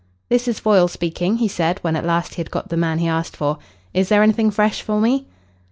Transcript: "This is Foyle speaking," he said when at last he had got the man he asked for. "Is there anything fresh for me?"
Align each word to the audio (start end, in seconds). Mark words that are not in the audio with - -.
"This 0.29 0.47
is 0.47 0.57
Foyle 0.59 0.87
speaking," 0.87 1.37
he 1.37 1.47
said 1.47 1.77
when 1.83 1.95
at 1.95 2.03
last 2.03 2.33
he 2.33 2.39
had 2.39 2.49
got 2.49 2.69
the 2.69 2.75
man 2.75 2.97
he 2.97 3.07
asked 3.07 3.37
for. 3.37 3.59
"Is 3.93 4.09
there 4.09 4.23
anything 4.23 4.49
fresh 4.49 4.81
for 4.81 4.99
me?" 4.99 5.27